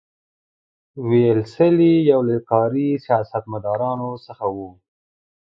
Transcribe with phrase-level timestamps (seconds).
[1.09, 4.69] ویلسلي یو له کاري سیاستمدارانو څخه وو.